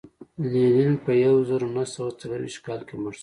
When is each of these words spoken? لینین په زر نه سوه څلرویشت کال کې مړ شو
لینین 0.51 0.93
په 1.03 1.11
زر 1.47 1.63
نه 1.75 1.83
سوه 1.93 2.17
څلرویشت 2.19 2.59
کال 2.65 2.81
کې 2.87 2.95
مړ 3.01 3.13
شو 3.15 3.19